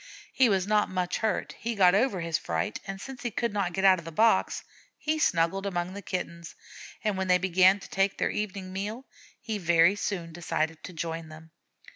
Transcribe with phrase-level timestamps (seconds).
[0.33, 1.53] He was not much hurt.
[1.59, 4.63] He got over his fright, and since he could not get out of the box,
[4.97, 6.55] he snuggled among the Kittens,
[7.03, 9.05] and when they began to take their evening meal
[9.39, 11.51] he very soon decided to join them.